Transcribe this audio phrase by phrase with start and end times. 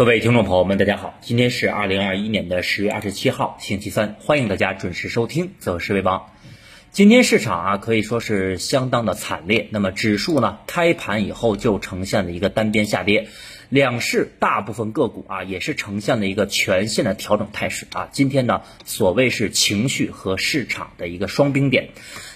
[0.00, 6.20] 各位听众朋友们，大家好，今天是二零二一年的十月二十七号，星期三，欢迎大家准时收听《择时为王》。
[6.90, 13.28] 今天市场啊可以说是相当的惨烈，那么指数呢开盘以后就呈现了一个单边下跌，
[13.70, 18.08] 两市大部分个股啊也是呈现了一个全线的调整态势啊。
[18.10, 21.90] 今天呢所谓是情绪和市场的一个双冰点。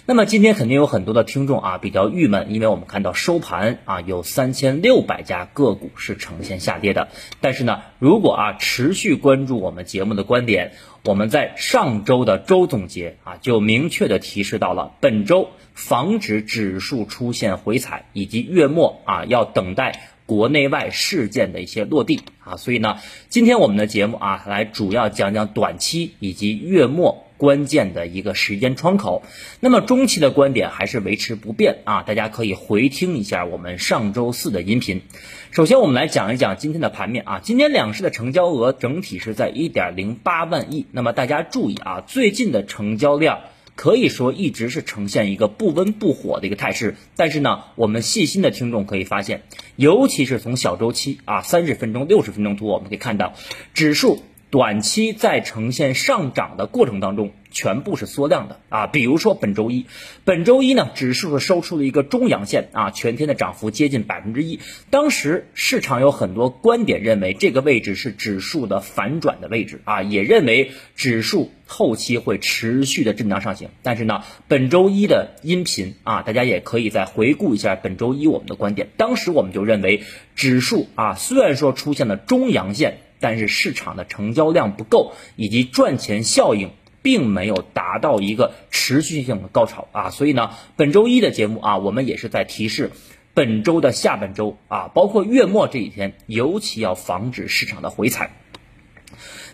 [0.07, 7.09] 那么今天肯定有很多的听众啊比较郁闷，因为我们看到收盘啊有三千六百家个股是呈现下跌的。
[7.41, 10.73] 但是呢，如果啊持续关注我们节目的观点，
[11.05, 22.57] 我们在上周的周总结啊就明确的提示到了本周防止指数出现回踩，以及月末啊要等待国内外事件的一些落地啊。
[22.57, 27.25] 所以呢，今天我们的节目啊来主要讲讲短期以及月末。
[27.37, 29.25] 关键的一个时间窗口，
[29.59, 35.03] 那么中期的观点还是维持不变啊，大家可以回听一下我们上周四的音频。
[35.51, 40.87] 首先，我们来讲一讲今天的盘面啊，今天两市的成交额整体是在一点零八万亿。
[40.93, 43.41] 那么大家注意啊，最近的成交量
[43.77, 46.97] 可以说一直是呈现一个不温不火的一个态势。
[47.17, 49.43] 但是呢，我们细心的听众可以发现，
[49.77, 53.35] 尤其是从小周期啊，三十分钟、六十分钟图，我们可以看到
[53.73, 54.23] 指数。
[54.55, 58.87] 短期在呈现上涨的过程当中，全部是缩量的啊。
[58.87, 59.87] 比如说本周一，
[60.23, 64.61] 本周一呢，指数收出了一个中阳线啊，全天的涨幅接近百分之一。
[64.91, 73.71] 当时市场有很多观点认为这个位置是指数的反转的位置啊，也认为指数后期会持续的震荡上行。
[73.83, 78.91] 但是呢，本周一的音频啊，大家也可以再回顾一下本周一我们的观点。
[78.97, 80.05] 当时我们就认为
[80.37, 82.99] 指数啊，虽然说出现了中阳线。
[83.25, 92.91] 但是市场的成交量不够，以及赚钱效应并没有达到一个持续性的高潮啊，所以呢，本周一的节目啊，我们也是在提示，
[93.33, 98.37] 本周的下半周啊，包括月末这几天，尤其要防止市场的回踩。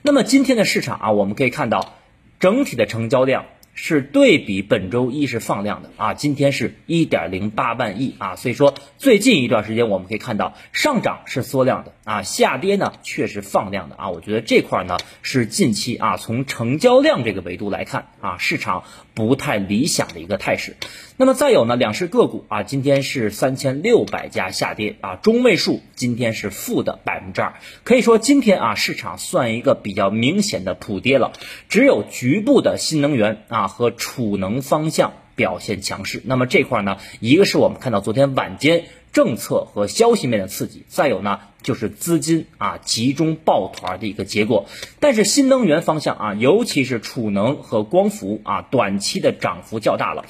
[0.02, 1.94] 那么今天的市场啊，我们可以看到
[2.40, 3.44] 整体的成交量。
[3.82, 5.90] 是对比本周一是放量的。
[5.96, 8.14] 啊，今天是一点零八万亿。
[8.18, 11.94] 啊，所以说最近一段时间我们可以看到上涨是缩量的。
[12.04, 13.96] 啊，下跌呢却是放量的。
[13.96, 18.84] 啊，我觉得这块呢是近期啊从成交量这个维度来看啊市场
[19.26, 20.76] 不太理想的一个态势。
[21.18, 27.52] 那么再有呢，两市个股啊，今天是三千六百家下跌啊，中位数今天是负的百分之二，
[27.84, 31.32] 可以说今天啊市场算一个比较明显的普跌了，
[31.68, 36.22] 只有局部的新能源啊和储能方向表现强势。
[36.24, 44.66] 那么这块呢，一个是我们看到昨天晚间政策和消息面的刺激，再有呢就是资金啊集中抱团的一个结果。
[45.00, 50.24] 但是新能源方向啊，尤其是储能和光伏啊，短期的涨幅较大了。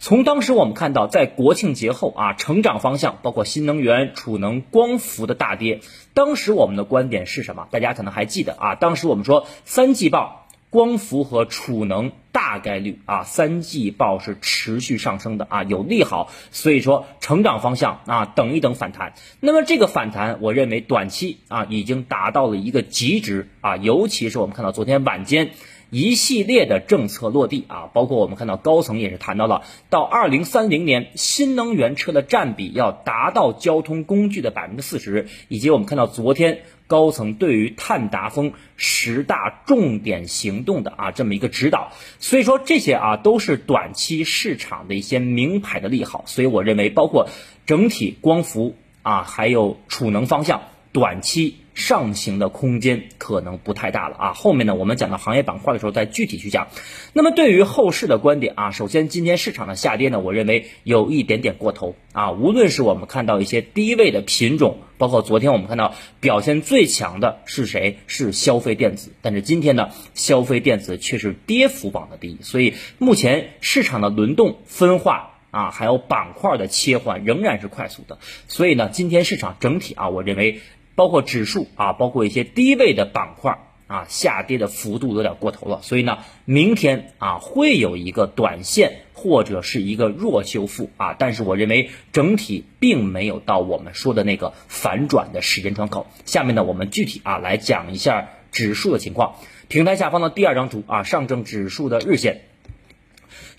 [0.00, 5.80] 从当时我们看到，在国庆节后啊，成长方向包括新能源、储能、光伏的大跌。
[6.12, 7.68] 当时我们的观点是什么？
[7.70, 10.43] 大家可能还记得啊，当时我们说三季报
[10.74, 16.32] 光伏和储能大概率啊，三季报是持续上升的啊，有利好。
[16.50, 19.12] 所以说成长方向啊，等一等反弹。
[19.38, 25.52] 那么这个反弹，我认为短期啊已经达到了一个极值啊，尤其是我们看到昨天晚间。
[25.90, 47.28] 一系列的政策落地啊，包括我们看到高层也是谈到了，到二零三零年新能源车的占比要达到交通工具的百分之四十，以及我们看到昨天高层对于碳达峰十大重点行动的啊这么一个指导，所以说这些啊都是短期市场的一些名牌的利好，所以我认为包括
[47.66, 50.62] 整体光伏啊还有储能方向
[50.92, 51.56] 短期。
[51.74, 56.68] 上行的空间可能不太大了啊，后面呢，我们讲到行业板块的时候再具体去讲。
[57.12, 62.30] 那么对于后市的观点啊，首先今天市场的下跌呢，我认为有一点点过头啊。
[62.30, 67.98] 无论是我们看到一些低位的品种，包括昨天我们看到表现最强的是谁？
[68.06, 69.12] 是消费电子。
[69.20, 72.38] 但是今天呢，消费电子却是跌幅榜的第一。
[72.42, 78.18] 所以目前市场的轮动分化啊，还有板块的切换仍然是快速的。
[78.46, 80.60] 所以呢，今天市场整体啊，我认为。
[80.94, 96.06] 包括指数啊，包括一些低位的板块啊，下跌的幅度有点过头了，所以呢，明天啊会有一个短线或者是一个弱修复啊，但是我认为整体并没有到我们说的那个反转的时间窗口。
[96.24, 99.36] 下面呢，我们具体啊来讲一下指数的情况。
[99.68, 102.42] 平台下方的第二张图啊，上证指数的日线。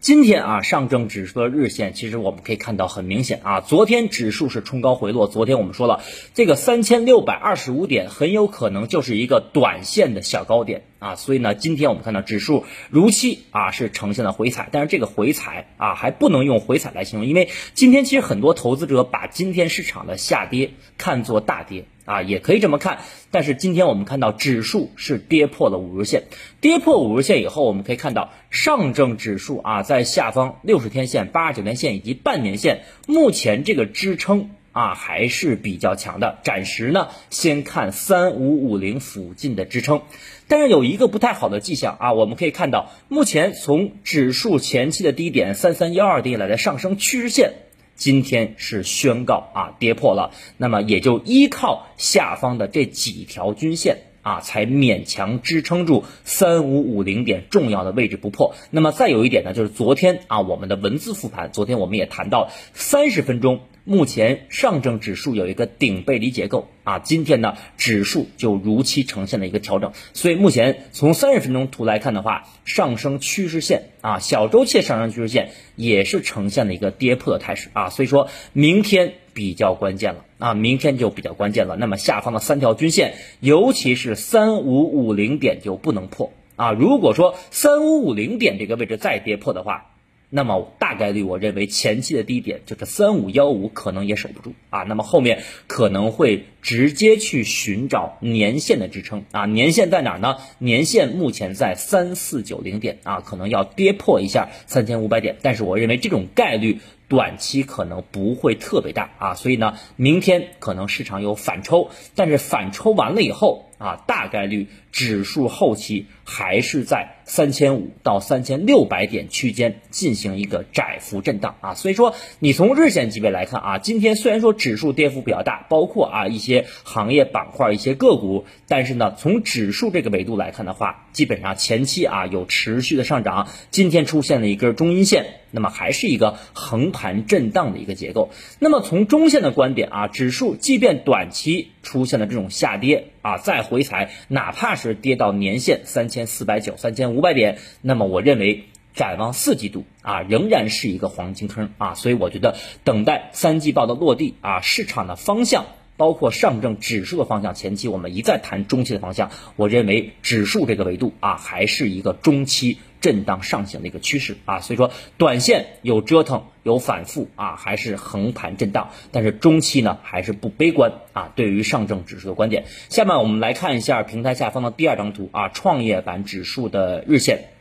[0.05, 6.03] 今天啊，上证指数的日线其实我们可以看到很明显啊，昨天指数是冲高回落，昨天我们说了，
[6.35, 22.99] 这个三千六百二十五点很有可能就是一个短线的小高点啊，所以呢，今天我们看到指数如期啊是呈现了回踩，但是这个回踩啊还不能用回踩来形容，因为今天其实很多投资者把今天市场的下跌看作大跌啊，也可以这么看。
[23.31, 26.23] 但是今天我们看到指数是跌破了五日线，
[26.61, 34.51] 跌破五日线以后，我们可以看到上证指数啊在下方六十天线、八十九天线以及半年线，目前这个支撑。
[34.75, 36.39] 啊，还是比较强的。
[36.43, 40.01] 暂时呢，先看三五五零附近的支撑，
[40.49, 47.53] 但是有一个不太好的迹象啊，我们可以看到，目前从指数前期的低点三三幺二低来的上升趋势线，
[47.95, 53.97] 今天是宣告啊跌破了，那么也就依靠下方的这几条均线。
[54.25, 58.55] 啊，才勉强支撑住三五五零点重要的位置不破。
[58.71, 69.93] 那么再有一点呢，就是昨天啊，我们的文字复盘，昨天我们也谈到三十分钟，目前上证指数有一个顶背离结构啊，今天呢指数就如期呈现了一个调整。
[70.13, 79.13] 所以目前从三十分钟图来看的话，上升趋势线啊，小周期上升趋势线也是呈现了一个跌破的态势啊，所以说明天。
[79.35, 81.75] 比较关键了啊，明天就比较关键了。
[81.75, 86.71] 那么下方的三条均线，尤其是三五五零点就不能破啊。
[86.71, 89.91] 如果说三五五零点这个位置再跌破的话，
[90.35, 94.83] 那么大概率我认为前期的低点就是三五幺五可能也守不住啊。
[94.83, 99.45] 那么后面可能会直接去寻找年线的支撑啊。
[99.45, 100.35] 年线在哪儿呢？
[100.59, 105.37] 年线目前在三四九零点啊，可能要跌破一下三千五百点。
[105.41, 106.79] 但是我认为这种概率。
[107.07, 135.25] 短期可能不会特别大啊，所以呢，明天可能市场有反抽，但是反抽完了以后啊，大概率指数后期还是在三千五到三千六百点区间进行一个窄幅震荡啊，所以说你从日线级别来看啊，今天虽然说指数跌幅比较大，包括啊一些行业板块、一些个股，但是呢，从指数这个维度来看的话，基本上前期啊有持续的上涨，今天出现了一根中阴线。
[135.51, 138.29] 那么还是一个横盘震荡的一个结构。
[138.59, 151.95] 那么从中线的观点啊，指数即便短期出现了这种下跌啊，再回踩，哪怕是跌到年线三千四百九、三千五百点，那么我认为展望四季度啊，仍然是一个黄金坑啊。
[151.95, 155.65] 所以我觉得等待三季报的落地啊，市场的方向。
[155.97, 171.31] 包括上证指数的方向，前期我们一再谈中期的方向，我认为指数这个维度啊，还是一个中期震荡上行的一个趋势啊，所以说短线有折腾有反复啊，还是横盘震荡，但是中期呢还是不悲观啊。
[171.35, 177.54] 对于上证指数的观点，下面我们来看一下平台下方的第二张图啊，创业板指数的日线。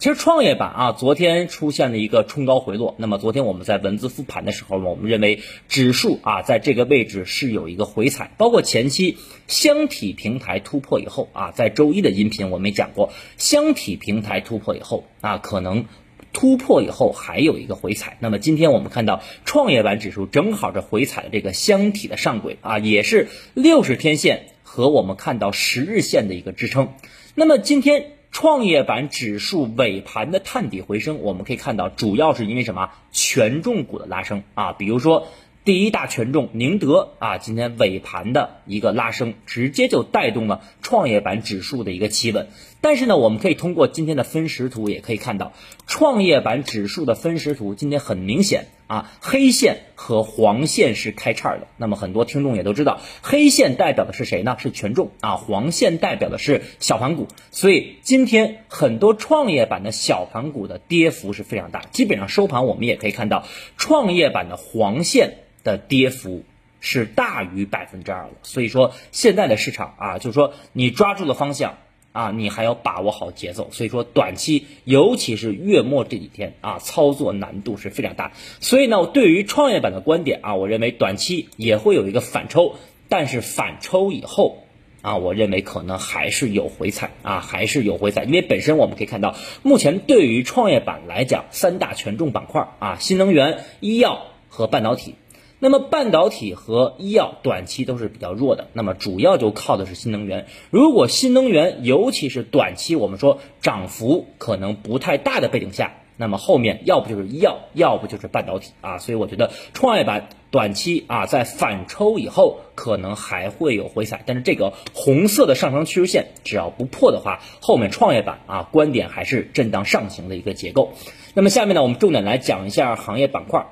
[0.00, 2.94] 其实创业板啊，昨天出现了一个冲高回落。
[2.96, 15.84] 那么昨天我们在文字复盘的时候呢，我们认为指数啊在这个位置是有一个回踩，包括前期箱体平台突破以后啊，在周一的音频我们也讲过，箱体平台突破以后啊，可能
[16.32, 18.16] 突破以后还有一个回踩。
[18.20, 26.94] 那么今天我们看到创业板指数正好是回踩的这个箱体的上轨啊，也是六十天线和我们看到十日线的一个支撑。
[27.34, 28.12] 那么今天。
[28.32, 32.90] 创业板指数尾盘的探底回升，我们可以看到，主要是因为什么？
[33.10, 35.26] 权重股的拉升啊，比如说
[35.64, 42.48] 第一大权重宁德啊，今天尾盘的一个拉升，直接就带动了创业板指数的一个企稳。
[42.80, 45.52] 但是呢，我们可以通过今天的分时图也可以看到，
[45.86, 51.68] 创业板指数的分时图今天很明显啊，黑线和黄线是开叉的。
[51.76, 54.56] 那么很多听众也都知道，黑线代表的是谁呢？
[54.58, 57.28] 是权重啊，黄线代表的是小盘股。
[57.52, 66.42] 所以今天很多创业板的小盘股的跌幅是非常大，基本上收盘我们也可以看到，创业板的黄线的跌幅
[66.80, 68.30] 是大于百分之二了。
[68.42, 71.78] 所以说现在的市场啊，就是说你抓住了方向。
[72.12, 78.32] 啊，你还要把握好节奏，所以说短期，尤其是月末这几天啊，操作难度是非常大。
[78.60, 82.74] 所以呢，对于创业板的观点啊，我认为短期也会有一个反抽，
[83.08, 84.64] 但是反抽以后
[85.02, 95.14] 啊，我认为可能还是有回踩啊，还是有回踩，因为本身我们可以看到，目前对于创业板来讲，三大权重板块啊，新能源、医药和半导体。
[95.62, 100.46] 那么半导体和医药短期都是比较弱的，那么主要就靠的是新能源。
[100.70, 108.96] 如果新能源尤其是短期我们说涨幅可能不太大的背景下，那么后面要不就是医药，要不就是半导体啊。
[108.96, 120.94] 所以我觉得创业板短期啊在反抽以后可能还会有回踩，但是这个红色的上升趋势线只要不破的话，后面创业板啊观点还是震荡上行的一个结构。
[121.34, 123.66] 那么下面呢，我们重点来讲一下行业板块。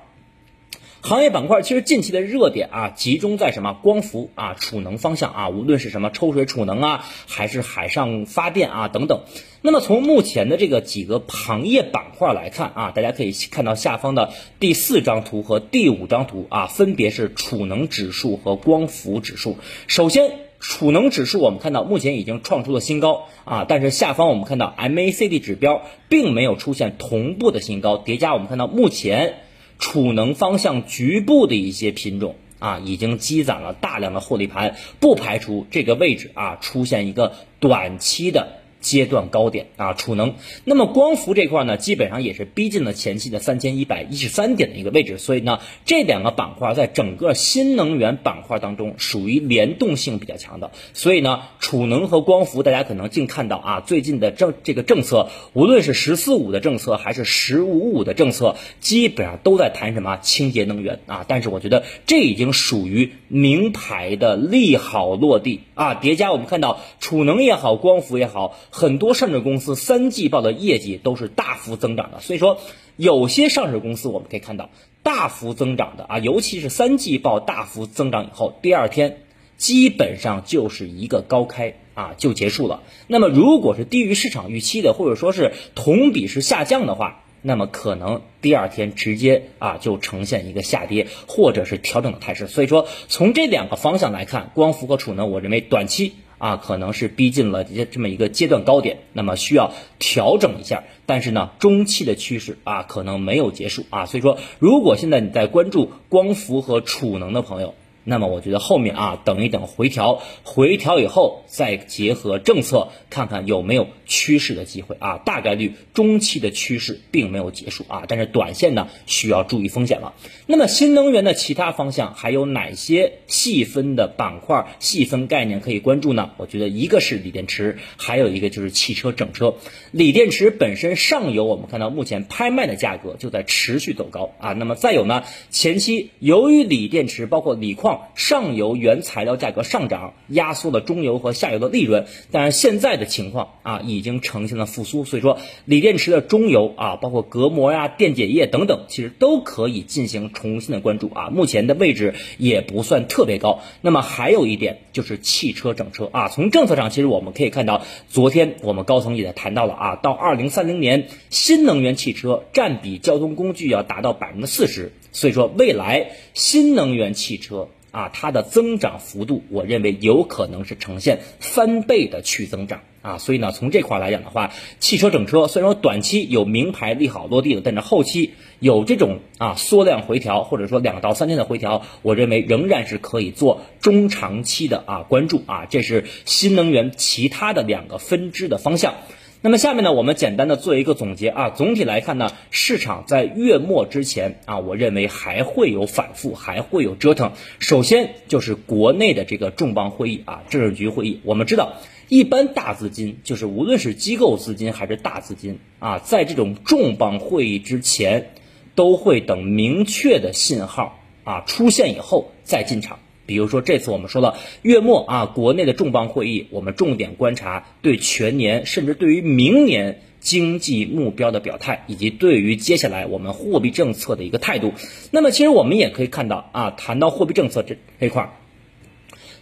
[1.00, 9.22] 行业板块其实近期的热点啊，集中在什么光伏啊、储能方向啊，无论是什么抽水储能啊，还是海上发电啊等等。
[9.62, 19.56] 那么从目前的这个几个行业板块来看啊，大家可以看到下方的第四张图和第五张图啊，分别是储能指数和光伏指数。
[19.86, 29.36] 首先，储能指数我们看到目前已经创出了新高啊，但是下方我们看到 MACD 指标并没有出现同步的新高，叠加我们看到目前。
[29.78, 38.57] 储能方向局部的一些品种啊，已经积攒了大量的获利盘，不排除这个位置啊出现一个短期的。
[38.80, 40.34] 阶段高点啊，储能。
[40.64, 45.18] 那么光伏这块呢，基本上也是逼近了前期的三千一百一十三点的一个位置。
[45.18, 50.70] 所以呢，这两个板块在整个新能源板块当中属于联动性比较强的。
[50.94, 61.24] 所以呢，储能和光伏，大家可能净看到啊，最近的政这个政策，无论是“十四五”的政策还是“十五五”的政策，基本上都在谈什么清洁能源啊。
[61.26, 65.94] 但是我觉得这已经属于名牌的利好落地啊。
[65.94, 68.56] 叠加我们看到储能也好，光伏也好。
[68.70, 72.60] 很多上市公司三季报的业绩都是大幅增长的，所以说
[72.96, 74.70] 有些上市公司我们可以看到
[75.02, 79.22] 大幅增长的啊，尤其是三季报大幅增长以后，第二天
[79.56, 82.82] 基本上就是一个高开啊就结束了。
[83.06, 92.46] 那么如果是低于市场预期的，或者说是同比是下降的话，那么可能第二天直接啊就呈现一个下跌或者是调整的态势。
[92.46, 96.14] 所以说从这两个方向来看，光伏和储能，我认为短期。
[96.38, 100.84] 啊，可能是逼近了这这么一个阶段高点，那么需要调整一下。
[101.04, 104.06] 但是呢，中期的趋势啊，可能没有结束啊。
[104.06, 107.74] 所以说，如果现在你在关注光伏和储能的朋友，
[108.08, 115.18] 那么我觉得后面啊，等一等回调，回调以后再结合政策，看看有没有趋势的机会啊。
[115.18, 120.14] 大概率中期的趋势并没有结束啊，但是短线呢需要注意风险了。
[120.46, 126.30] 那么新能源的其他方向还有哪些细分的板块、细分概念可以关注呢？
[126.38, 129.56] 我觉得一个是锂电池，还有一个就是汽车整车。
[129.90, 134.54] 锂电池本身上游我们看到目前拍卖的价格就在持续走高啊。
[134.54, 137.97] 那么再有呢，前期由于锂电池包括锂矿。
[138.14, 142.06] 上游原材料价格上涨，压缩了中游和下游的利润。
[142.30, 145.04] 但是现在的情况啊，已经呈现了复苏。
[145.04, 151.30] 所以说，锂电池的中游啊，包括隔膜呀、电解液等等，其实都可以进行重新的关注啊。
[151.30, 153.60] 目前的位置也不算特别高。
[153.80, 164.92] 那么还有一点就是汽车整车啊，从政策上其实我们可以看到，昨天我们高层也在谈到了啊，到二零三零年，新能源汽车占比交通工具要达到百分之四十。
[165.10, 167.68] 所以说，未来新能源汽车。
[167.90, 188.94] 啊，它的增长幅度，我认为有可能是呈现翻倍的去增长啊，所以呢，从这块来讲的话，汽车整车虽然说短期有名牌利好落地了，但是后期有这种啊缩量回调，或者说两到三天的回调，我认为仍然是可以做中长期的啊关注啊，这是新能源其他的两个分支的方向。
[189.40, 191.50] 那么下面呢，我们简单的做一个总结啊。
[191.50, 197.30] 总体来看呢，市场在月末之前啊，我认为还会有反复，还会有折腾。
[197.60, 201.20] 首先就是国内的这个重磅会议啊，政治局会议。
[201.22, 201.74] 我们知道，
[202.08, 208.32] 一般大资金就是无论是机构资金还是大资金啊，在这种重磅会议之前，
[208.74, 212.98] 都会等明确的信号啊出现以后再进场。
[213.28, 224.72] 比如说这次我们说了月末啊，国内的重磅会议，我们重点观察对全年甚至对于明年经济目标的表态，以及对于接下来我们货币政策的一个态度。
[225.10, 228.30] 那么其实我们也可以看到啊，谈到货币政策这这块儿，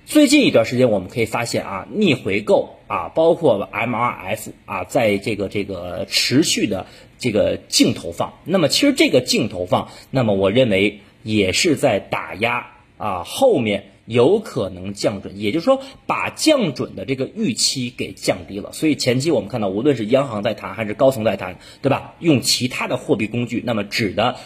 [0.05, 6.87] 最近一段时间我们可以发现啊，逆回购啊，包括 MRF 啊，在这个这个持续的
[7.21, 8.35] 这个净投放。
[8.45, 12.73] 那么其实这个净投放，那么我认为也是在打压。
[12.99, 18.73] 啊，后面有可能降准，也就是说把降准的这个预期给降低了。
[18.73, 22.15] 所以前期我们看到，无论是央行在谈还是高层在谈，对吧？
[22.21, 24.37] 用其他的货币工具，那么指的。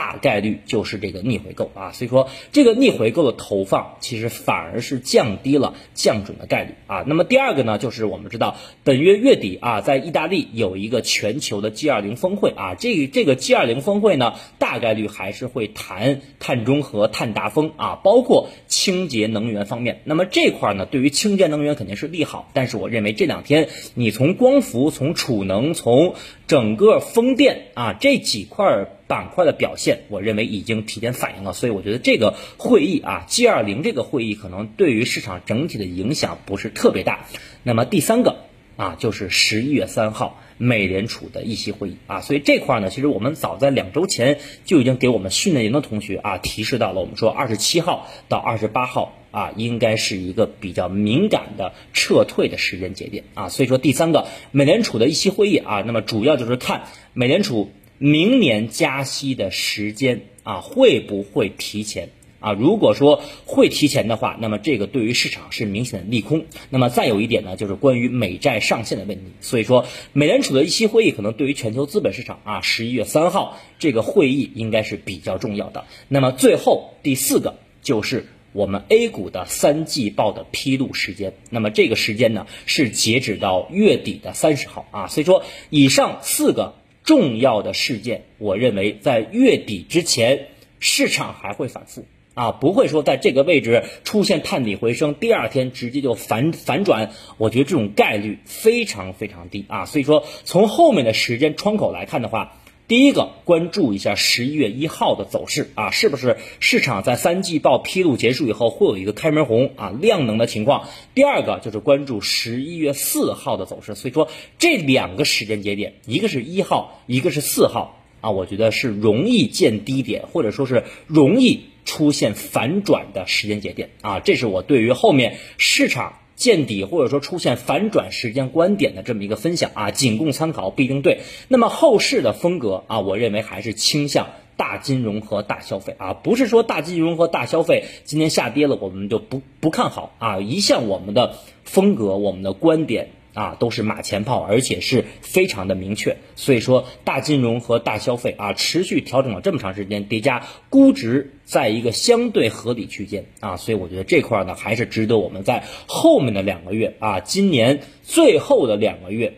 [0.00, 7.04] 大概率就是这个逆回购啊，所以说这个逆回购的投放其实反而是降低了降准的概率啊。
[7.06, 20.00] 那么第二个呢，就是我们知道本月月底啊，在意大利有一个全球的 G20 峰会啊，这这个 G20 峰会呢，大概率还是会谈碳中和、碳达峰啊，包括清洁能源方面。
[20.04, 26.14] 那么这块呢，对于清洁能源肯定是利好，但是我认为这两天你从光伏、从储能、从
[26.50, 28.88] 整个风电啊这几块。
[29.10, 37.26] 板块的表现，我认为已经提前反映了，所以我觉得这个会议啊，G 二零这个会议可能对于市场整体的影响不是特别大。
[37.64, 38.44] 那么第三个
[38.76, 62.10] 啊，就是十一月三号美联储的议息会议啊，所以这块呢，其实我们早在两周前就已经给我们训练营的同学啊提示到了，我们说二十七号到二十八号啊，应该是一个比较敏感的撤退的时间节点啊，所以说第三个美联储的议息会议啊，那么主要就是看美联储明年加息的时间啊会不会提前。
[62.40, 66.46] 啊，如果说会提前的话，那么这个对于市场是明显的利空。
[66.70, 69.24] 那么再有一点呢，就是关于美债上限的问题。
[69.42, 69.84] 所以说，
[70.14, 75.84] 美联储的议息会议可能对于全球资本市场啊，十一月三号这个会议应该是比较重要的。
[76.08, 81.34] 那么最后第四个就是我们 A 股的三季报的披露时间。
[81.50, 85.06] 那么这个时间呢是截止到月底的三十号啊。
[85.08, 92.04] 所以说，以上四个重要的事件，我认为在月底之前市场还会反复。
[92.32, 99.84] 啊，不会说在这个位置出现探底回升，第二天直接就反反转，我觉得这种概率非常非常低啊。
[99.84, 102.56] 所以说，从后面的时间窗口来看的话，
[102.90, 110.88] 第一个关注一下十一月一号的走势啊，是不是市场在三季报披露结束以后会有一个开门红啊量能的情况？
[111.14, 113.94] 第二个就是关注十一月四号的走势。
[113.94, 114.28] 所以说，
[114.58, 121.60] 这两个时间节点，一个是一号，一个是四号啊，我觉得是容易见低点，或者说是容易。
[121.86, 131.20] 出现反转的时间节点啊，这是我对于后面市场见底或者说出现反转时间观点的这么一个分享啊，仅供参考，不一定对。
[131.48, 140.40] 那么后市的风格啊，我认为还是倾向大金融和大消费啊，不是说大金融和大消费今天下跌了，我们就不不看好啊。
[140.40, 143.10] 一向我们的风格，我们的观点。
[143.34, 146.16] 啊，都是马前炮，而且是非常的明确。
[146.36, 159.34] 所以说，大金融和大消费啊，持续调整了这么长时间，叠加估值在一个相对合理区间啊，所以我觉得这块呢，还是值得我们在后面的两个月啊，今年最后的两个月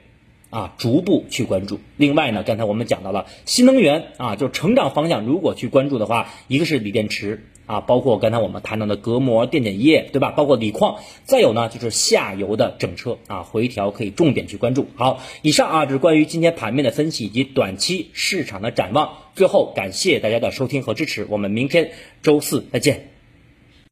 [0.50, 1.80] 啊，逐步去关注。
[1.96, 7.44] 另外呢，刚才我们讲到了新能源啊，就成长方向，如果去关注的话，一个是锂电池。
[7.72, 10.32] 啊，包括刚才我们谈到的隔膜电解液，对吧？
[10.32, 14.88] 包括锂矿，再有呢就是下游的整车啊，回调可以重点去关注。
[14.94, 19.14] 好，以上啊就是关于今天盘面的分析以及短期市场的展望。
[19.34, 23.11] 最后感谢大家的收听和支持，我们明天周四再见。